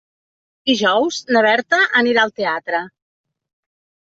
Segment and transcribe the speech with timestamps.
[0.69, 2.81] Dijous na Berta anirà al teatre.